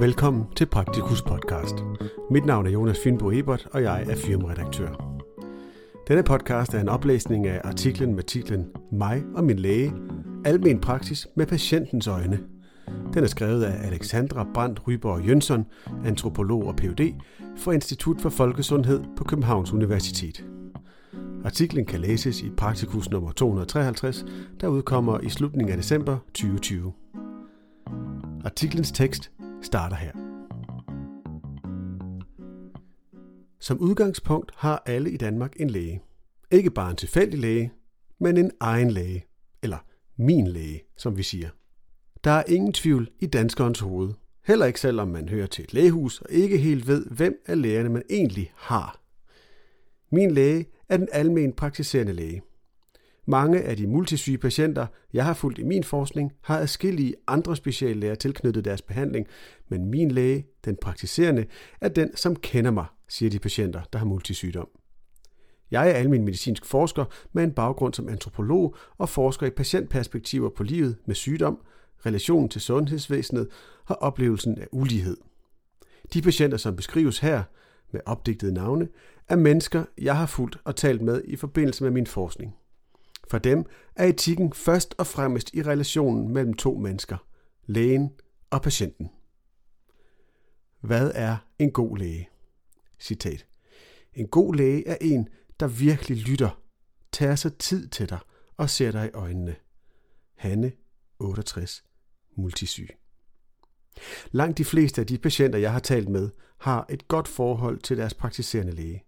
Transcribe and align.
Velkommen 0.00 0.44
til 0.56 0.66
Praktikus 0.66 1.22
Podcast. 1.22 1.74
Mit 2.30 2.44
navn 2.44 2.66
er 2.66 2.70
Jonas 2.70 2.98
Fynbo 3.04 3.30
Ebert, 3.30 3.68
og 3.72 3.82
jeg 3.82 4.04
er 4.08 4.16
firmaredaktør. 4.16 5.20
Denne 6.08 6.22
podcast 6.22 6.74
er 6.74 6.80
en 6.80 6.88
oplæsning 6.88 7.46
af 7.46 7.60
artiklen 7.64 8.14
med 8.14 8.22
titlen 8.22 8.66
Mig 8.92 9.22
og 9.34 9.44
min 9.44 9.58
læge. 9.58 9.92
Almen 10.44 10.80
praksis 10.80 11.28
med 11.36 11.46
patientens 11.46 12.06
øjne. 12.06 12.40
Den 13.14 13.24
er 13.24 13.28
skrevet 13.28 13.64
af 13.64 13.86
Alexandra 13.86 14.46
Brandt 14.54 14.88
Ryborg 14.88 15.26
Jønsson, 15.26 15.66
antropolog 16.04 16.66
og 16.66 16.76
Ph.D. 16.76 17.14
fra 17.56 17.72
Institut 17.72 18.20
for 18.20 18.30
Folkesundhed 18.30 19.00
på 19.16 19.24
Københavns 19.24 19.72
Universitet. 19.72 20.44
Artiklen 21.44 21.86
kan 21.86 22.00
læses 22.00 22.42
i 22.42 22.50
Praktikus 22.50 23.10
nummer 23.10 23.32
253, 23.32 24.24
der 24.60 24.68
udkommer 24.68 25.20
i 25.20 25.28
slutningen 25.28 25.70
af 25.70 25.76
december 25.76 26.18
2020. 26.34 26.92
Artiklens 28.44 28.92
tekst 28.92 29.30
starter 29.62 29.96
her. 29.96 30.12
Som 33.60 33.78
udgangspunkt 33.78 34.52
har 34.56 34.82
alle 34.86 35.10
i 35.10 35.16
Danmark 35.16 35.52
en 35.56 35.70
læge. 35.70 36.02
Ikke 36.50 36.70
bare 36.70 36.90
en 36.90 36.96
tilfældig 36.96 37.38
læge, 37.38 37.72
men 38.20 38.36
en 38.36 38.50
egen 38.60 38.90
læge. 38.90 39.24
Eller 39.62 39.78
min 40.16 40.46
læge, 40.46 40.82
som 40.96 41.16
vi 41.16 41.22
siger. 41.22 41.48
Der 42.24 42.30
er 42.30 42.44
ingen 42.48 42.72
tvivl 42.72 43.10
i 43.20 43.26
danskerens 43.26 43.80
hoved. 43.80 44.12
Heller 44.46 44.66
ikke 44.66 44.80
selvom 44.80 45.08
man 45.08 45.28
hører 45.28 45.46
til 45.46 45.64
et 45.64 45.74
lægehus 45.74 46.20
og 46.20 46.30
ikke 46.30 46.58
helt 46.58 46.86
ved, 46.86 47.06
hvem 47.06 47.42
af 47.46 47.62
lægerne 47.62 47.88
man 47.88 48.02
egentlig 48.10 48.52
har. 48.56 49.00
Min 50.12 50.30
læge 50.30 50.66
er 50.88 50.96
den 50.96 51.08
almen 51.12 51.52
praktiserende 51.52 52.12
læge. 52.12 52.42
Mange 53.30 53.60
af 53.60 53.76
de 53.76 53.86
multisyge 53.86 54.38
patienter, 54.38 54.86
jeg 55.12 55.24
har 55.24 55.34
fulgt 55.34 55.58
i 55.58 55.62
min 55.62 55.84
forskning, 55.84 56.32
har 56.42 56.58
adskillige 56.58 57.14
andre 57.26 57.56
speciallæger 57.56 58.14
tilknyttet 58.14 58.64
deres 58.64 58.82
behandling, 58.82 59.26
men 59.68 59.86
min 59.86 60.10
læge, 60.10 60.46
den 60.64 60.76
praktiserende, 60.76 61.46
er 61.80 61.88
den, 61.88 62.16
som 62.16 62.36
kender 62.36 62.70
mig, 62.70 62.86
siger 63.08 63.30
de 63.30 63.38
patienter, 63.38 63.80
der 63.92 63.98
har 63.98 64.06
multisygdom. 64.06 64.68
Jeg 65.70 65.90
er 65.90 65.94
almindelig 65.94 66.24
medicinsk 66.24 66.64
forsker 66.64 67.04
med 67.32 67.44
en 67.44 67.52
baggrund 67.52 67.94
som 67.94 68.08
antropolog 68.08 68.76
og 68.98 69.08
forsker 69.08 69.46
i 69.46 69.50
patientperspektiver 69.50 70.48
på 70.48 70.62
livet 70.62 70.96
med 71.06 71.14
sygdom, 71.14 71.58
relationen 72.06 72.48
til 72.48 72.60
sundhedsvæsenet 72.60 73.48
og 73.86 74.02
oplevelsen 74.02 74.58
af 74.58 74.66
ulighed. 74.72 75.16
De 76.14 76.22
patienter, 76.22 76.58
som 76.58 76.76
beskrives 76.76 77.18
her 77.18 77.42
med 77.90 78.00
opdigtede 78.06 78.54
navne, 78.54 78.88
er 79.28 79.36
mennesker, 79.36 79.84
jeg 79.98 80.16
har 80.16 80.26
fulgt 80.26 80.56
og 80.64 80.76
talt 80.76 81.02
med 81.02 81.22
i 81.24 81.36
forbindelse 81.36 81.84
med 81.84 81.90
min 81.90 82.06
forskning. 82.06 82.54
For 83.30 83.38
dem 83.38 83.66
er 83.96 84.06
etikken 84.06 84.52
først 84.52 84.94
og 84.98 85.06
fremmest 85.06 85.54
i 85.54 85.62
relationen 85.62 86.32
mellem 86.32 86.54
to 86.54 86.74
mennesker, 86.74 87.16
lægen 87.66 88.10
og 88.50 88.62
patienten. 88.62 89.10
Hvad 90.80 91.12
er 91.14 91.36
en 91.58 91.72
god 91.72 91.98
læge? 91.98 92.28
Citat. 93.00 93.46
En 94.14 94.28
god 94.28 94.54
læge 94.54 94.88
er 94.88 94.96
en, 95.00 95.28
der 95.60 95.66
virkelig 95.66 96.18
lytter, 96.18 96.62
tager 97.12 97.34
sig 97.34 97.56
tid 97.56 97.88
til 97.88 98.08
dig 98.08 98.18
og 98.56 98.70
ser 98.70 98.90
dig 98.90 99.06
i 99.06 99.16
øjnene. 99.16 99.56
Hanne, 100.36 100.72
68, 101.18 101.84
multisyg. 102.36 102.88
Langt 104.30 104.58
de 104.58 104.64
fleste 104.64 105.00
af 105.00 105.06
de 105.06 105.18
patienter, 105.18 105.58
jeg 105.58 105.72
har 105.72 105.80
talt 105.80 106.08
med, 106.08 106.30
har 106.58 106.86
et 106.88 107.08
godt 107.08 107.28
forhold 107.28 107.78
til 107.78 107.96
deres 107.96 108.14
praktiserende 108.14 108.72
læge. 108.72 109.04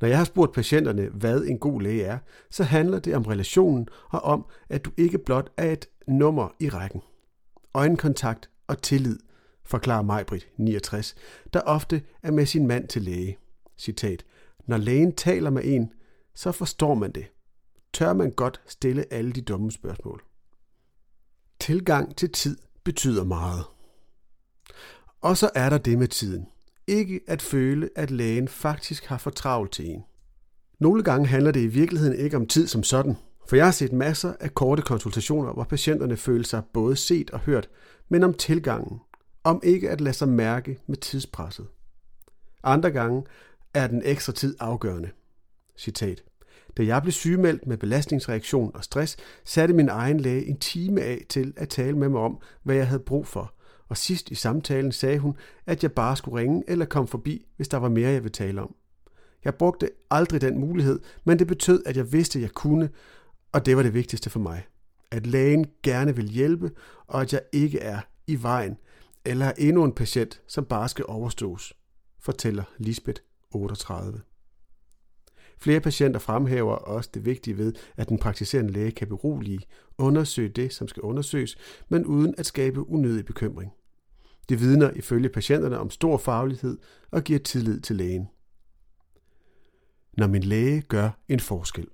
Når 0.00 0.08
jeg 0.08 0.18
har 0.18 0.24
spurgt 0.24 0.52
patienterne, 0.52 1.08
hvad 1.08 1.44
en 1.44 1.58
god 1.58 1.80
læge 1.80 2.02
er, 2.02 2.18
så 2.50 2.64
handler 2.64 2.98
det 2.98 3.16
om 3.16 3.22
relationen 3.22 3.88
og 4.10 4.20
om, 4.20 4.46
at 4.68 4.84
du 4.84 4.90
ikke 4.96 5.18
blot 5.18 5.50
er 5.56 5.72
et 5.72 5.86
nummer 6.06 6.48
i 6.60 6.68
rækken. 6.68 7.02
Øjenkontakt 7.74 8.50
og 8.66 8.82
tillid, 8.82 9.18
forklarer 9.64 10.02
Majbrit, 10.02 10.48
69, 10.56 11.14
der 11.52 11.60
ofte 11.60 12.02
er 12.22 12.30
med 12.30 12.46
sin 12.46 12.66
mand 12.66 12.88
til 12.88 13.02
læge. 13.02 13.38
Citat. 13.78 14.24
Når 14.66 14.76
lægen 14.76 15.12
taler 15.12 15.50
med 15.50 15.62
en, 15.64 15.92
så 16.34 16.52
forstår 16.52 16.94
man 16.94 17.12
det. 17.12 17.26
Tør 17.92 18.12
man 18.12 18.30
godt 18.30 18.60
stille 18.66 19.12
alle 19.12 19.32
de 19.32 19.40
dumme 19.40 19.72
spørgsmål. 19.72 20.22
Tilgang 21.60 22.16
til 22.16 22.32
tid 22.32 22.58
betyder 22.84 23.24
meget. 23.24 23.64
Og 25.20 25.36
så 25.36 25.50
er 25.54 25.70
der 25.70 25.78
det 25.78 25.98
med 25.98 26.08
tiden 26.08 26.46
ikke 26.86 27.20
at 27.26 27.42
føle, 27.42 27.90
at 27.96 28.10
lægen 28.10 28.48
faktisk 28.48 29.04
har 29.04 29.18
for 29.18 29.30
travlt 29.30 29.72
til 29.72 29.90
en. 29.90 30.04
Nogle 30.78 31.02
gange 31.02 31.26
handler 31.26 31.50
det 31.50 31.60
i 31.60 31.66
virkeligheden 31.66 32.18
ikke 32.18 32.36
om 32.36 32.46
tid 32.46 32.66
som 32.66 32.82
sådan, 32.82 33.16
for 33.48 33.56
jeg 33.56 33.64
har 33.64 33.72
set 33.72 33.92
masser 33.92 34.32
af 34.40 34.54
korte 34.54 34.82
konsultationer, 34.82 35.52
hvor 35.52 35.64
patienterne 35.64 36.16
føler 36.16 36.44
sig 36.44 36.62
både 36.72 36.96
set 36.96 37.30
og 37.30 37.40
hørt, 37.40 37.68
men 38.08 38.22
om 38.22 38.34
tilgangen, 38.34 39.00
om 39.44 39.60
ikke 39.64 39.90
at 39.90 40.00
lade 40.00 40.14
sig 40.14 40.28
mærke 40.28 40.78
med 40.86 40.96
tidspresset. 40.96 41.66
Andre 42.62 42.90
gange 42.90 43.22
er 43.74 43.86
den 43.86 44.02
ekstra 44.04 44.32
tid 44.32 44.56
afgørende. 44.60 45.10
Citat. 45.78 46.22
Da 46.76 46.84
jeg 46.84 47.02
blev 47.02 47.12
sygemeldt 47.12 47.66
med 47.66 47.76
belastningsreaktion 47.76 48.70
og 48.74 48.84
stress, 48.84 49.16
satte 49.44 49.74
min 49.74 49.88
egen 49.88 50.20
læge 50.20 50.46
en 50.46 50.58
time 50.58 51.00
af 51.00 51.26
til 51.28 51.52
at 51.56 51.68
tale 51.68 51.98
med 51.98 52.08
mig 52.08 52.20
om, 52.20 52.38
hvad 52.62 52.76
jeg 52.76 52.88
havde 52.88 53.02
brug 53.02 53.26
for, 53.26 53.55
og 53.88 53.96
sidst 53.96 54.30
i 54.30 54.34
samtalen 54.34 54.92
sagde 54.92 55.18
hun, 55.18 55.36
at 55.66 55.82
jeg 55.82 55.92
bare 55.92 56.16
skulle 56.16 56.40
ringe 56.40 56.62
eller 56.66 56.84
komme 56.84 57.08
forbi, 57.08 57.46
hvis 57.56 57.68
der 57.68 57.76
var 57.76 57.88
mere, 57.88 58.10
jeg 58.10 58.22
ville 58.22 58.32
tale 58.32 58.62
om. 58.62 58.74
Jeg 59.44 59.54
brugte 59.54 59.90
aldrig 60.10 60.40
den 60.40 60.58
mulighed, 60.58 61.00
men 61.24 61.38
det 61.38 61.46
betød, 61.46 61.82
at 61.86 61.96
jeg 61.96 62.12
vidste, 62.12 62.38
at 62.38 62.42
jeg 62.42 62.50
kunne, 62.50 62.90
og 63.52 63.66
det 63.66 63.76
var 63.76 63.82
det 63.82 63.94
vigtigste 63.94 64.30
for 64.30 64.40
mig. 64.40 64.66
At 65.10 65.26
lægen 65.26 65.66
gerne 65.82 66.16
vil 66.16 66.28
hjælpe, 66.28 66.70
og 67.06 67.20
at 67.20 67.32
jeg 67.32 67.40
ikke 67.52 67.78
er 67.78 68.00
i 68.26 68.42
vejen, 68.42 68.76
eller 69.24 69.46
er 69.46 69.52
endnu 69.58 69.84
en 69.84 69.92
patient, 69.92 70.42
som 70.48 70.64
bare 70.64 70.88
skal 70.88 71.04
overstås, 71.08 71.72
fortæller 72.20 72.64
Lisbeth 72.78 73.22
38. 73.50 74.20
Flere 75.58 75.80
patienter 75.80 76.20
fremhæver 76.20 76.74
også 76.74 77.10
det 77.14 77.24
vigtige 77.24 77.58
ved, 77.58 77.72
at 77.96 78.08
den 78.08 78.18
praktiserende 78.18 78.72
læge 78.72 78.90
kan 78.90 79.08
berolige, 79.08 79.60
undersøge 79.98 80.48
det, 80.48 80.72
som 80.72 80.88
skal 80.88 81.02
undersøges, 81.02 81.56
men 81.88 82.06
uden 82.06 82.34
at 82.38 82.46
skabe 82.46 82.88
unødig 82.88 83.24
bekymring. 83.24 83.72
Det 84.48 84.60
vidner 84.60 84.90
ifølge 84.90 85.28
patienterne 85.28 85.78
om 85.78 85.90
stor 85.90 86.18
faglighed 86.18 86.78
og 87.10 87.24
giver 87.24 87.38
tillid 87.38 87.80
til 87.80 87.96
lægen. 87.96 88.28
Når 90.16 90.26
min 90.26 90.42
læge 90.42 90.80
gør 90.80 91.10
en 91.28 91.40
forskel. 91.40 91.86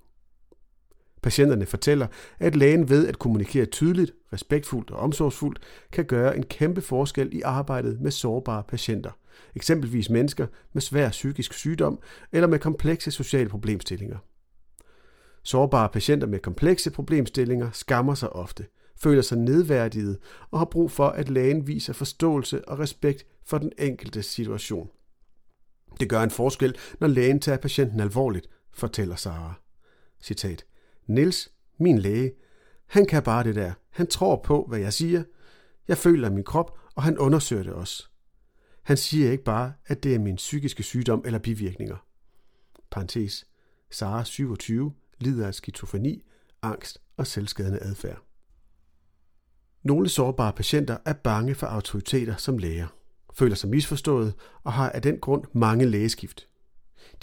Patienterne 1.21 1.65
fortæller, 1.65 2.07
at 2.39 2.55
lægen 2.55 2.89
ved 2.89 3.07
at 3.07 3.19
kommunikere 3.19 3.65
tydeligt, 3.65 4.11
respektfuldt 4.33 4.91
og 4.91 4.99
omsorgsfuldt 4.99 5.59
kan 5.91 6.05
gøre 6.05 6.37
en 6.37 6.43
kæmpe 6.43 6.81
forskel 6.81 7.33
i 7.33 7.41
arbejdet 7.41 8.01
med 8.01 8.11
sårbare 8.11 8.63
patienter, 8.63 9.11
eksempelvis 9.55 10.09
mennesker 10.09 10.47
med 10.73 10.81
svær 10.81 11.09
psykisk 11.09 11.53
sygdom 11.53 11.99
eller 12.31 12.47
med 12.47 12.59
komplekse 12.59 13.11
sociale 13.11 13.49
problemstillinger. 13.49 14.17
Sårbare 15.43 15.89
patienter 15.89 16.27
med 16.27 16.39
komplekse 16.39 16.91
problemstillinger 16.91 17.71
skammer 17.71 18.15
sig 18.15 18.29
ofte, 18.29 18.65
føler 19.03 19.21
sig 19.21 19.37
nedværdiget 19.37 20.17
og 20.51 20.59
har 20.59 20.65
brug 20.65 20.91
for, 20.91 21.07
at 21.07 21.29
lægen 21.29 21.67
viser 21.67 21.93
forståelse 21.93 22.67
og 22.67 22.79
respekt 22.79 23.25
for 23.45 23.57
den 23.57 23.71
enkelte 23.77 24.23
situation. 24.23 24.89
Det 25.99 26.09
gør 26.09 26.21
en 26.21 26.31
forskel, 26.31 26.77
når 26.99 27.07
lægen 27.07 27.39
tager 27.39 27.57
patienten 27.57 27.99
alvorligt, 27.99 28.49
fortæller 28.73 29.15
Sara. 29.15 29.53
Citat. 30.21 30.65
Nils, 31.07 31.51
min 31.77 31.97
læge, 31.97 32.31
han 32.85 33.05
kan 33.05 33.23
bare 33.23 33.43
det 33.43 33.55
der. 33.55 33.73
Han 33.89 34.07
tror 34.07 34.41
på, 34.41 34.65
hvad 34.69 34.79
jeg 34.79 34.93
siger. 34.93 35.23
Jeg 35.87 35.97
føler 35.97 36.29
min 36.29 36.43
krop, 36.43 36.79
og 36.95 37.03
han 37.03 37.17
undersøger 37.17 37.63
det 37.63 37.73
også. 37.73 38.07
Han 38.83 38.97
siger 38.97 39.31
ikke 39.31 39.43
bare, 39.43 39.73
at 39.85 40.03
det 40.03 40.15
er 40.15 40.19
min 40.19 40.35
psykiske 40.35 40.83
sygdom 40.83 41.23
eller 41.25 41.39
bivirkninger. 41.39 41.97
Parenthes. 42.91 43.45
Sara 43.91 44.23
27 44.23 44.93
lider 45.19 45.47
af 45.47 45.55
skizofreni, 45.55 46.23
angst 46.61 47.01
og 47.17 47.27
selvskadende 47.27 47.79
adfærd. 47.79 48.32
Nogle 49.83 50.09
sårbare 50.09 50.53
patienter 50.53 50.97
er 51.05 51.13
bange 51.13 51.55
for 51.55 51.67
autoriteter 51.67 52.35
som 52.35 52.57
læger, 52.57 52.87
føler 53.33 53.55
sig 53.55 53.69
misforstået 53.69 54.33
og 54.63 54.73
har 54.73 54.89
af 54.89 55.01
den 55.01 55.19
grund 55.19 55.43
mange 55.53 55.85
lægeskift. 55.85 56.47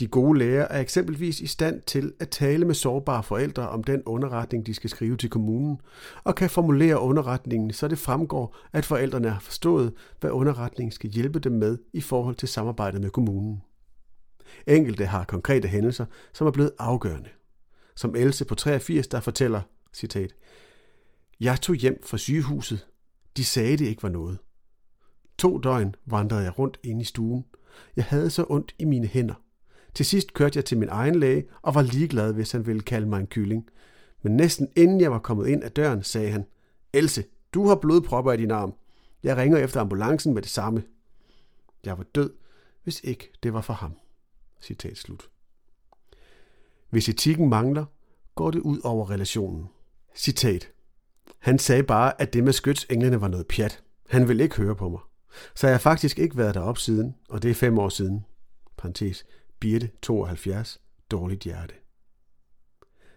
De 0.00 0.06
gode 0.06 0.38
læger 0.38 0.62
er 0.62 0.80
eksempelvis 0.80 1.40
i 1.40 1.46
stand 1.46 1.82
til 1.82 2.12
at 2.20 2.28
tale 2.28 2.64
med 2.64 2.74
sårbare 2.74 3.22
forældre 3.22 3.68
om 3.68 3.84
den 3.84 4.02
underretning, 4.06 4.66
de 4.66 4.74
skal 4.74 4.90
skrive 4.90 5.16
til 5.16 5.30
kommunen, 5.30 5.80
og 6.24 6.34
kan 6.34 6.50
formulere 6.50 7.00
underretningen, 7.00 7.72
så 7.72 7.88
det 7.88 7.98
fremgår, 7.98 8.56
at 8.72 8.84
forældrene 8.84 9.30
har 9.30 9.40
forstået, 9.40 9.92
hvad 10.20 10.30
underretningen 10.30 10.92
skal 10.92 11.10
hjælpe 11.10 11.38
dem 11.38 11.52
med 11.52 11.78
i 11.92 12.00
forhold 12.00 12.34
til 12.34 12.48
samarbejdet 12.48 13.00
med 13.00 13.10
kommunen. 13.10 13.62
Enkelte 14.66 15.06
har 15.06 15.24
konkrete 15.24 15.68
hændelser, 15.68 16.04
som 16.32 16.46
er 16.46 16.50
blevet 16.50 16.72
afgørende. 16.78 17.28
Som 17.96 18.16
Else 18.16 18.44
på 18.44 18.54
83, 18.54 19.06
der 19.06 19.20
fortæller, 19.20 19.60
citat, 19.92 20.34
jeg 21.40 21.60
tog 21.60 21.76
hjem 21.76 22.02
fra 22.04 22.18
sygehuset. 22.18 22.86
De 23.36 23.44
sagde, 23.44 23.76
det 23.76 23.84
ikke 23.84 24.02
var 24.02 24.08
noget. 24.08 24.38
To 25.38 25.58
døgn 25.58 25.94
vandrede 26.06 26.42
jeg 26.42 26.58
rundt 26.58 26.78
inde 26.82 27.00
i 27.00 27.04
stuen. 27.04 27.44
Jeg 27.96 28.04
havde 28.04 28.30
så 28.30 28.46
ondt 28.48 28.74
i 28.78 28.84
mine 28.84 29.06
hænder. 29.06 29.34
Til 29.94 30.06
sidst 30.06 30.34
kørte 30.34 30.56
jeg 30.56 30.64
til 30.64 30.78
min 30.78 30.88
egen 30.88 31.14
læge 31.14 31.44
og 31.62 31.74
var 31.74 31.82
ligeglad, 31.82 32.32
hvis 32.32 32.52
han 32.52 32.66
ville 32.66 32.82
kalde 32.82 33.06
mig 33.06 33.20
en 33.20 33.26
kylling. 33.26 33.68
Men 34.22 34.36
næsten 34.36 34.68
inden 34.76 35.00
jeg 35.00 35.10
var 35.10 35.18
kommet 35.18 35.48
ind 35.48 35.64
ad 35.64 35.70
døren, 35.70 36.02
sagde 36.02 36.30
han, 36.30 36.46
Else, 36.92 37.24
du 37.54 37.66
har 37.66 37.74
blodpropper 37.74 38.32
i 38.32 38.36
din 38.36 38.50
arm. 38.50 38.74
Jeg 39.22 39.36
ringer 39.36 39.58
efter 39.58 39.80
ambulancen 39.80 40.34
med 40.34 40.42
det 40.42 40.50
samme. 40.50 40.82
Jeg 41.84 41.98
var 41.98 42.04
død, 42.04 42.32
hvis 42.82 43.00
ikke 43.04 43.32
det 43.42 43.52
var 43.52 43.60
for 43.60 43.72
ham. 43.72 43.92
Citat 44.60 44.98
slut. 44.98 45.30
Hvis 46.90 47.08
etikken 47.08 47.48
mangler, 47.48 47.84
går 48.34 48.50
det 48.50 48.60
ud 48.60 48.80
over 48.84 49.10
relationen. 49.10 49.68
Citat. 50.14 50.72
Han 51.40 51.58
sagde 51.58 51.82
bare, 51.82 52.20
at 52.20 52.32
det 52.32 52.44
med 52.44 52.52
skytsenglene 52.52 53.20
var 53.20 53.28
noget 53.28 53.46
pjat. 53.46 53.82
Han 54.08 54.28
ville 54.28 54.42
ikke 54.42 54.56
høre 54.56 54.76
på 54.76 54.88
mig. 54.88 55.00
Så 55.54 55.66
jeg 55.66 55.74
har 55.74 55.80
faktisk 55.80 56.18
ikke 56.18 56.36
været 56.36 56.54
derop 56.54 56.78
siden, 56.78 57.14
og 57.28 57.42
det 57.42 57.50
er 57.50 57.54
fem 57.54 57.78
år 57.78 57.88
siden. 57.88 58.24
Parenthes. 58.78 59.26
Birte, 59.60 59.90
72. 60.02 60.80
Dårligt 61.10 61.42
hjerte. 61.42 61.74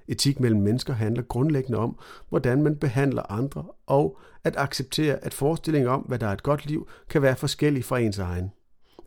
Etik 0.07 0.39
mellem 0.39 0.61
mennesker 0.61 0.93
handler 0.93 1.23
grundlæggende 1.23 1.77
om, 1.77 1.99
hvordan 2.29 2.63
man 2.63 2.75
behandler 2.75 3.31
andre, 3.31 3.65
og 3.85 4.19
at 4.43 4.55
acceptere, 4.57 5.25
at 5.25 5.33
forestillingen 5.33 5.89
om, 5.89 6.01
hvad 6.01 6.19
der 6.19 6.27
er 6.27 6.33
et 6.33 6.43
godt 6.43 6.65
liv, 6.65 6.89
kan 7.09 7.21
være 7.21 7.35
forskellig 7.35 7.85
fra 7.85 7.99
ens 7.99 8.19
egen. 8.19 8.51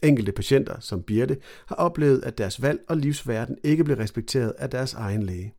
Enkelte 0.02 0.32
patienter, 0.32 0.80
som 0.80 1.02
Birte, 1.02 1.36
har 1.66 1.76
oplevet, 1.76 2.24
at 2.24 2.38
deres 2.38 2.62
valg 2.62 2.80
og 2.88 2.96
livsverden 2.96 3.58
ikke 3.64 3.84
blev 3.84 3.96
respekteret 3.96 4.50
af 4.58 4.70
deres 4.70 4.94
egen 4.94 5.22
læge. 5.22 5.54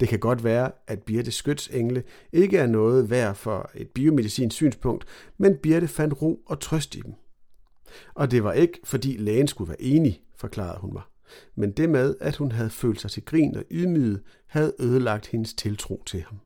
Det 0.00 0.08
kan 0.08 0.18
godt 0.18 0.44
være, 0.44 0.70
at 0.86 1.02
Birtes 1.02 1.34
skytsengle 1.34 2.02
ikke 2.32 2.58
er 2.58 2.66
noget 2.66 3.10
værd 3.10 3.34
for 3.34 3.70
et 3.74 3.88
biomedicinsk 3.88 4.56
synspunkt, 4.56 5.04
men 5.38 5.56
Birte 5.56 5.88
fandt 5.88 6.22
ro 6.22 6.40
og 6.46 6.60
trøst 6.60 6.94
i 6.94 7.00
dem. 7.00 7.14
Og 8.14 8.30
det 8.30 8.44
var 8.44 8.52
ikke, 8.52 8.80
fordi 8.84 9.16
lægen 9.16 9.48
skulle 9.48 9.68
være 9.68 9.82
enig, 9.82 10.22
forklarede 10.36 10.80
hun 10.80 10.92
mig. 10.92 11.02
Men 11.56 11.72
det 11.72 11.90
med, 11.90 12.14
at 12.20 12.36
hun 12.36 12.52
havde 12.52 12.70
følt 12.70 13.00
sig 13.00 13.10
til 13.10 13.24
grin 13.24 13.56
og 13.56 13.64
ydmyget, 13.70 14.22
havde 14.46 14.72
ødelagt 14.80 15.26
hendes 15.26 15.54
tiltro 15.54 16.02
til 16.06 16.22
ham. 16.22 16.38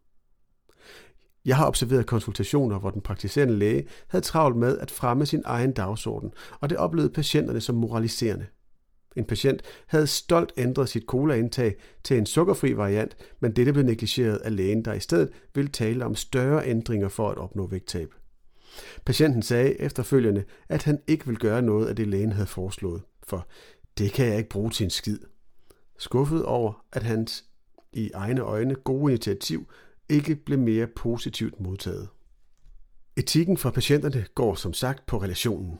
Jeg 1.44 1.56
har 1.56 1.66
observeret 1.66 2.06
konsultationer, 2.06 2.78
hvor 2.78 2.90
den 2.90 3.02
praktiserende 3.02 3.56
læge 3.56 3.86
havde 4.08 4.24
travlt 4.24 4.56
med 4.56 4.78
at 4.78 4.90
fremme 4.90 5.26
sin 5.26 5.42
egen 5.44 5.72
dagsorden, 5.72 6.32
og 6.60 6.70
det 6.70 6.78
oplevede 6.78 7.12
patienterne 7.12 7.60
som 7.60 7.74
moraliserende. 7.74 8.46
En 9.16 9.24
patient 9.24 9.62
havde 9.86 10.06
stolt 10.06 10.52
ændret 10.56 10.88
sit 10.88 11.04
colaindtag 11.04 11.76
til 12.04 12.18
en 12.18 12.26
sukkerfri 12.26 12.76
variant, 12.76 13.16
men 13.40 13.56
dette 13.56 13.72
blev 13.72 13.84
negligeret 13.84 14.36
af 14.36 14.56
lægen, 14.56 14.84
der 14.84 14.92
i 14.92 15.00
stedet 15.00 15.30
ville 15.54 15.70
tale 15.70 16.04
om 16.04 16.14
større 16.14 16.68
ændringer 16.68 17.08
for 17.08 17.30
at 17.30 17.38
opnå 17.38 17.66
vægttab. 17.66 18.14
Patienten 19.04 19.42
sagde 19.42 19.80
efterfølgende, 19.80 20.44
at 20.68 20.82
han 20.82 21.00
ikke 21.06 21.26
ville 21.26 21.40
gøre 21.40 21.62
noget 21.62 21.86
af 21.86 21.96
det 21.96 22.06
lægen 22.06 22.32
havde 22.32 22.46
foreslået, 22.46 23.02
for 23.22 23.46
det 23.98 24.12
kan 24.12 24.26
jeg 24.26 24.36
ikke 24.38 24.50
bruge 24.50 24.70
til 24.70 24.84
en 24.84 24.90
skid. 24.90 25.18
Skuffet 25.98 26.44
over, 26.44 26.84
at 26.92 27.02
hans 27.02 27.44
i 27.92 28.10
egne 28.14 28.40
øjne 28.40 28.74
gode 28.74 29.12
initiativ 29.12 29.70
ikke 30.08 30.36
blev 30.36 30.58
mere 30.58 30.86
positivt 30.86 31.60
modtaget. 31.60 32.08
Etikken 33.16 33.56
for 33.56 33.70
patienterne 33.70 34.26
går 34.34 34.54
som 34.54 34.72
sagt 34.72 35.06
på 35.06 35.22
relationen. 35.22 35.78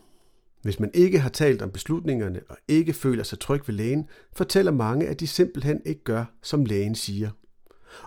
Hvis 0.63 0.81
man 0.81 0.91
ikke 0.95 1.21
har 1.21 1.31
talt 1.31 1.63
om 1.63 1.71
beslutningerne 1.71 2.41
og 2.49 2.57
ikke 2.69 2.93
føler 2.93 3.23
sig 3.23 3.39
tryg 3.39 3.69
ved 3.69 3.75
lægen, 3.75 4.09
fortæller 4.33 4.73
mange, 4.73 5.07
at 5.07 5.21
de 5.21 5.27
simpelthen 5.27 5.81
ikke 5.87 6.05
gør, 6.05 6.25
som 6.43 6.65
lægen 6.65 6.95
siger. 6.95 7.31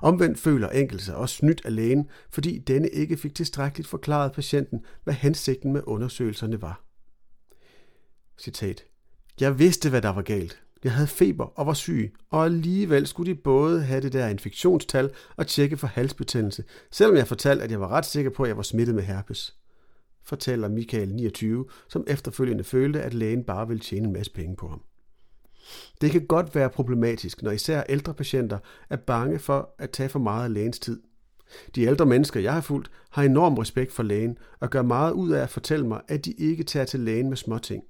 Omvendt 0.02 0.40
føler 0.40 0.70
enkelte 0.70 1.06
sig 1.06 1.16
også 1.16 1.36
snydt 1.36 1.62
af 1.66 1.76
lægen, 1.76 2.10
fordi 2.30 2.60
denne 2.60 2.90
ikke 2.90 3.18
fik 3.18 3.36
tilstrækkeligt 3.36 3.90
forklaret 3.90 4.32
patienten, 4.32 4.80
hvad 5.04 5.14
hensigten 5.14 5.74
med 5.74 5.82
undersøgelserne 5.86 6.62
var. 6.62 6.84
Citat. 8.38 8.84
Jeg 9.40 9.60
vidste, 9.60 9.90
hvad 9.90 10.02
der 10.02 10.10
var 10.10 10.22
galt. 10.22 10.62
Jeg 10.84 10.94
havde 10.94 11.08
feber 11.08 11.46
og 11.60 11.68
var 11.68 11.74
syg, 11.74 12.14
og 12.30 12.46
alligevel 12.46 13.08
skulle 13.08 13.34
de 13.34 13.40
både 13.44 13.82
have 13.84 14.02
det 14.02 14.14
der 14.14 14.28
infektionstal 14.28 15.12
og 15.36 15.48
tjekke 15.48 15.78
for 15.78 15.88
halsbetændelse, 15.88 16.64
selvom 16.92 17.18
jeg 17.18 17.28
fortalte, 17.28 17.64
at 17.64 17.72
jeg 17.72 17.82
var 17.82 17.88
ret 17.88 18.06
sikker 18.06 18.32
på, 18.32 18.44
at 18.44 18.48
jeg 18.48 18.58
var 18.58 18.64
smittet 18.64 18.96
med 18.96 19.04
herpes 19.04 19.56
fortæller 20.26 20.68
Michael 20.68 21.16
29, 21.16 21.66
som 21.90 22.04
efterfølgende 22.08 22.64
følte, 22.64 23.02
at 23.02 23.14
lægen 23.14 23.44
bare 23.44 23.68
ville 23.68 23.82
tjene 23.82 24.08
en 24.08 24.14
masse 24.14 24.32
penge 24.32 24.56
på 24.56 24.68
ham. 24.68 24.82
Det 26.02 26.12
kan 26.12 26.26
godt 26.26 26.56
være 26.56 26.70
problematisk, 26.70 27.44
når 27.44 27.52
især 27.52 27.84
ældre 27.90 28.14
patienter 28.14 28.60
er 28.90 28.96
bange 28.96 29.40
for 29.40 29.76
at 29.78 29.90
tage 29.90 30.10
for 30.10 30.20
meget 30.20 30.44
af 30.44 30.54
lægens 30.54 30.80
tid. 30.80 31.02
De 31.76 31.84
ældre 31.84 32.06
mennesker, 32.06 32.40
jeg 32.40 32.54
har 32.54 32.62
fulgt, 32.62 32.92
har 33.10 33.24
enorm 33.24 33.58
respekt 33.58 33.92
for 33.92 34.04
lægen 34.04 34.38
og 34.60 34.70
gør 34.70 34.82
meget 34.82 35.12
ud 35.12 35.32
af 35.32 35.42
at 35.44 35.50
fortælle 35.50 35.88
mig, 35.88 36.02
at 36.08 36.26
de 36.26 36.32
ikke 36.32 36.64
tager 36.64 36.86
til 36.86 37.00
lægen 37.00 37.30
med 37.30 37.38
småting. 37.38 37.84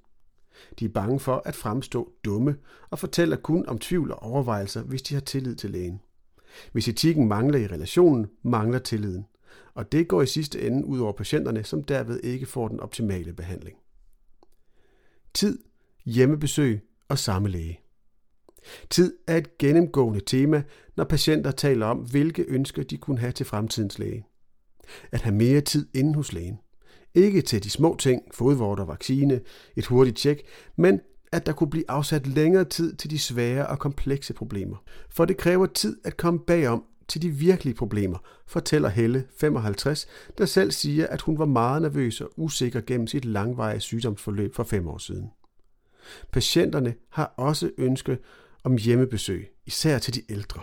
De 0.80 0.86
er 0.86 0.90
bange 0.90 1.20
for 1.20 1.42
at 1.46 1.56
fremstå 1.56 2.12
dumme 2.26 2.56
og 2.90 3.00
fortæller 3.00 3.36
kun 3.36 3.66
om 3.68 3.80
tvivl 3.80 4.12
og 4.12 4.24
overvejelser, 4.24 4.82
hvis 4.82 5.02
de 5.02 5.14
har 5.14 5.22
tillid 5.22 5.56
til 5.56 5.70
lægen. 5.70 6.02
Hvis 6.72 6.88
etikken 6.88 7.28
mangler 7.28 7.60
i 7.60 7.68
relationen, 7.68 8.28
mangler 8.44 8.80
tilliden 8.80 9.26
og 9.74 9.92
det 9.92 10.08
går 10.08 10.22
i 10.22 10.28
sidste 10.28 10.62
ende 10.62 10.86
ud 10.86 11.00
over 11.00 11.12
patienterne, 11.12 11.64
som 11.64 11.84
derved 11.84 12.20
ikke 12.24 12.46
får 12.46 12.68
den 12.68 12.80
optimale 12.80 13.34
behandling. 13.34 13.78
Tid, 15.34 15.60
hjemmebesøg 16.06 16.82
og 17.10 17.20
samme 17.20 17.50
læge. 17.50 17.80
Tid 18.90 19.18
er 19.28 19.38
et 19.38 19.58
gennemgående 19.58 20.20
tema, 20.20 20.64
når 20.98 21.04
patienter 21.04 21.52
taler 21.52 21.86
om, 21.86 21.98
hvilke 21.98 22.46
ønsker 22.48 22.84
de 22.84 22.98
kunne 22.98 23.20
have 23.20 23.32
til 23.32 23.46
fremtidens 23.46 24.00
læge. 24.00 24.26
At 25.12 25.22
have 25.22 25.36
mere 25.36 25.62
tid 25.62 25.88
inde 25.94 26.16
hos 26.16 26.34
lægen. 26.34 26.60
Ikke 27.16 27.42
til 27.42 27.64
de 27.64 27.70
små 27.70 27.96
ting, 28.00 28.22
fodvorter, 28.34 28.86
vaccine, 28.86 29.42
et 29.76 29.86
hurtigt 29.86 30.18
tjek, 30.18 30.42
men 30.76 31.00
at 31.32 31.46
der 31.46 31.54
kunne 31.54 31.70
blive 31.70 31.92
afsat 31.92 32.28
længere 32.28 32.66
tid 32.66 32.96
til 32.96 33.10
de 33.10 33.20
svære 33.20 33.68
og 33.68 33.80
komplekse 33.80 34.34
problemer. 34.34 34.84
For 35.10 35.26
det 35.26 35.38
kræver 35.38 35.66
tid 35.66 35.98
at 36.04 36.18
komme 36.18 36.40
bagom 36.40 36.84
til 37.08 37.22
de 37.22 37.30
virkelige 37.30 37.76
problemer, 37.76 38.18
fortæller 38.48 38.90
Helle, 38.90 39.26
55, 39.40 40.08
der 40.38 40.46
selv 40.46 40.72
siger, 40.72 41.08
at 41.08 41.22
hun 41.22 41.40
var 41.40 41.46
meget 41.46 41.82
nervøs 41.82 42.22
og 42.22 42.30
usikker 42.38 42.82
gennem 42.82 43.08
sit 43.08 43.26
langvarige 43.26 43.80
sygdomsforløb 43.80 44.56
for 44.56 44.64
fem 44.64 44.88
år 44.88 44.98
siden. 44.98 45.30
Patienterne 46.32 46.96
har 47.10 47.34
også 47.38 47.72
ønske 47.78 48.18
om 48.64 48.78
hjemmebesøg, 48.78 49.52
især 49.66 50.00
til 50.00 50.16
de 50.16 50.22
ældre. 50.30 50.62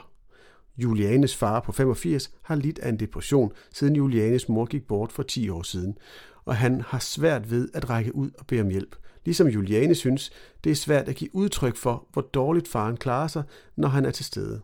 Julianes 0.78 1.36
far 1.36 1.60
på 1.60 1.72
85 1.72 2.30
har 2.42 2.54
lidt 2.54 2.78
af 2.78 2.88
en 2.88 3.00
depression, 3.00 3.52
siden 3.72 3.96
Julianes 3.96 4.48
mor 4.48 4.64
gik 4.64 4.86
bort 4.86 5.12
for 5.12 5.22
10 5.22 5.48
år 5.48 5.62
siden, 5.62 5.98
og 6.44 6.56
han 6.56 6.80
har 6.80 6.98
svært 6.98 7.50
ved 7.50 7.68
at 7.74 7.90
række 7.90 8.14
ud 8.14 8.30
og 8.38 8.46
bede 8.46 8.60
om 8.60 8.68
hjælp. 8.68 8.96
Ligesom 9.24 9.48
Juliane 9.48 9.94
synes, 9.94 10.30
det 10.64 10.72
er 10.72 10.76
svært 10.76 11.08
at 11.08 11.16
give 11.16 11.34
udtryk 11.34 11.76
for, 11.76 12.08
hvor 12.12 12.22
dårligt 12.22 12.68
faren 12.68 12.96
klarer 12.96 13.28
sig, 13.28 13.42
når 13.76 13.88
han 13.88 14.04
er 14.04 14.10
til 14.10 14.24
stede. 14.24 14.60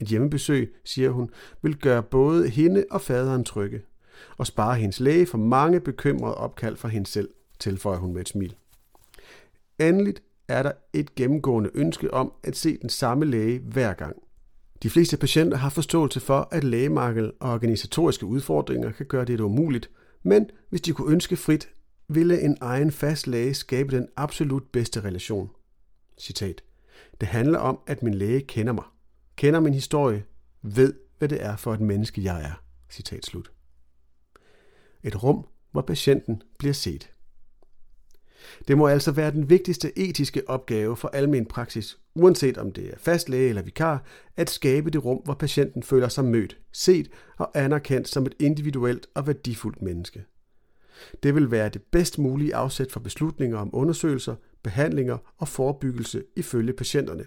Et 0.00 0.06
hjemmebesøg, 0.06 0.74
siger 0.84 1.10
hun, 1.10 1.30
vil 1.62 1.76
gøre 1.76 2.02
både 2.02 2.48
hende 2.48 2.84
og 2.90 3.00
faderen 3.00 3.44
trygge, 3.44 3.82
og 4.36 4.46
spare 4.46 4.74
hendes 4.74 5.00
læge 5.00 5.26
for 5.26 5.38
mange 5.38 5.80
bekymrede 5.80 6.34
opkald 6.34 6.76
fra 6.76 6.88
hende 6.88 7.06
selv, 7.06 7.30
tilføjer 7.58 7.98
hun 7.98 8.12
med 8.12 8.20
et 8.20 8.28
smil. 8.28 8.54
Endeligt 9.78 10.22
er 10.48 10.62
der 10.62 10.72
et 10.92 11.14
gennemgående 11.14 11.70
ønske 11.74 12.14
om 12.14 12.32
at 12.44 12.56
se 12.56 12.78
den 12.82 12.88
samme 12.88 13.24
læge 13.24 13.58
hver 13.58 13.92
gang. 13.92 14.16
De 14.82 14.90
fleste 14.90 15.16
patienter 15.16 15.56
har 15.56 15.70
forståelse 15.70 16.20
for, 16.20 16.48
at 16.50 16.64
lægemangel 16.64 17.32
og 17.40 17.52
organisatoriske 17.52 18.26
udfordringer 18.26 18.92
kan 18.92 19.06
gøre 19.06 19.24
det 19.24 19.40
umuligt, 19.40 19.90
men 20.22 20.50
hvis 20.70 20.80
de 20.80 20.92
kunne 20.92 21.12
ønske 21.12 21.36
frit, 21.36 21.68
ville 22.08 22.40
en 22.40 22.56
egen 22.60 22.90
fast 22.90 23.26
læge 23.26 23.54
skabe 23.54 23.96
den 23.96 24.08
absolut 24.16 24.62
bedste 24.72 25.00
relation. 25.00 25.50
Citat. 26.18 26.62
Det 27.20 27.28
handler 27.28 27.58
om, 27.58 27.78
at 27.86 28.02
min 28.02 28.14
læge 28.14 28.40
kender 28.40 28.72
mig 28.72 28.84
kender 29.42 29.60
min 29.60 29.74
historie, 29.74 30.24
ved, 30.62 30.94
hvad 31.18 31.28
det 31.28 31.44
er 31.44 31.56
for 31.56 31.74
et 31.74 31.80
menneske, 31.80 32.24
jeg 32.24 32.42
er. 32.42 32.62
Citat 32.90 33.26
slut. 33.26 33.52
Et 35.02 35.22
rum, 35.22 35.46
hvor 35.72 35.82
patienten 35.82 36.42
bliver 36.58 36.72
set. 36.72 37.10
Det 38.68 38.78
må 38.78 38.86
altså 38.86 39.12
være 39.12 39.30
den 39.30 39.50
vigtigste 39.50 39.98
etiske 39.98 40.48
opgave 40.48 40.96
for 40.96 41.08
almen 41.08 41.46
praksis, 41.46 41.98
uanset 42.14 42.58
om 42.58 42.72
det 42.72 42.90
er 42.92 42.98
fastlæge 42.98 43.48
eller 43.48 43.62
vikar, 43.62 44.04
at 44.36 44.50
skabe 44.50 44.90
det 44.90 45.04
rum, 45.04 45.18
hvor 45.24 45.34
patienten 45.34 45.82
føler 45.82 46.08
sig 46.08 46.24
mødt, 46.24 46.58
set 46.72 47.08
og 47.38 47.50
anerkendt 47.54 48.08
som 48.08 48.26
et 48.26 48.34
individuelt 48.40 49.06
og 49.14 49.26
værdifuldt 49.26 49.82
menneske. 49.82 50.24
Det 51.22 51.34
vil 51.34 51.50
være 51.50 51.68
det 51.68 51.82
bedst 51.82 52.18
mulige 52.18 52.54
afsæt 52.54 52.92
for 52.92 53.00
beslutninger 53.00 53.58
om 53.58 53.70
undersøgelser, 53.72 54.34
behandlinger 54.62 55.18
og 55.38 55.48
forebyggelse 55.48 56.24
ifølge 56.36 56.72
patienterne 56.72 57.24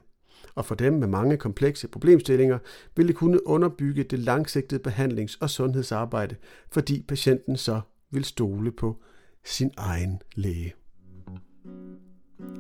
og 0.56 0.66
for 0.66 0.76
dem 0.76 0.94
med 0.94 1.08
mange 1.08 1.38
komplekse 1.38 1.88
problemstillinger 1.88 2.58
vil 2.96 3.08
det 3.08 3.16
kunne 3.16 3.48
underbygge 3.48 4.04
det 4.04 4.20
langsigtede 4.20 4.90
behandlings- 4.90 5.38
og 5.42 5.50
sundhedsarbejde, 5.50 6.36
fordi 6.72 7.06
patienten 7.08 7.58
så 7.58 7.82
vil 8.12 8.26
stole 8.26 8.72
på 8.72 9.02
sin 9.46 9.72
egen 9.78 10.22
læge. 10.36 10.74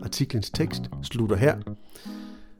Artiklens 0.01 0.49
tekst 0.49 0.81
slutter 1.03 1.35
her. 1.35 1.57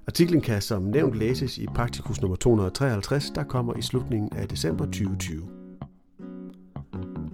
Artiklen 0.08 0.42
kan 0.42 0.62
som 0.62 0.84
nævnt 0.84 1.16
læses 1.16 1.58
i 1.58 1.66
Praktikus 1.66 2.22
nummer 2.22 2.36
253, 2.36 3.32
der 3.36 3.44
kommer 3.44 3.78
i 3.78 3.82
slutningen 3.82 4.34
af 4.38 4.48
december 4.48 4.86
2020. 4.86 5.50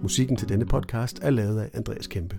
Musikken 0.02 0.36
til 0.36 0.48
denne 0.48 0.66
podcast 0.66 1.18
er 1.22 1.30
lavet 1.30 1.60
af 1.60 1.70
Andreas 1.74 2.06
Kæmpe. 2.06 2.38